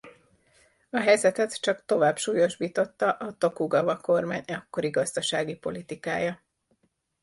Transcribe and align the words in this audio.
A 0.89 0.99
helyzetet 0.99 1.61
csak 1.61 1.85
tovább 1.85 2.17
súlyosbította 2.17 3.11
a 3.11 3.33
Tokugava 3.37 3.97
kormány 3.97 4.43
akkori 4.47 4.89
gazdasági 4.89 5.55
politikája. 5.55 6.43